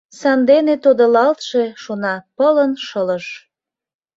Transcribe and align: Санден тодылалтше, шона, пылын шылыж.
Санден 0.19 0.67
тодылалтше, 0.83 1.63
шона, 1.83 2.15
пылын 2.37 2.71
шылыж. 2.87 3.25